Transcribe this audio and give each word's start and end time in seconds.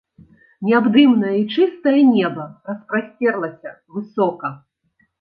Неабдымнае 0.69 1.35
і 1.41 1.43
чыстае 1.55 1.95
неба 2.15 2.49
распасцерлася 2.73 3.79
высока. 3.95 4.57